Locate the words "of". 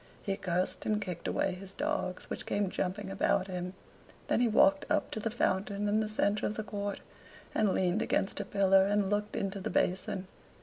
6.47-6.55